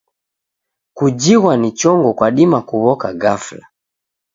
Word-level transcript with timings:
Kujighwa 0.97 1.53
ni 1.57 1.69
chongo 1.79 2.09
kwadima 2.17 2.59
kuw'oka 2.67 3.09
gafla. 3.21 3.65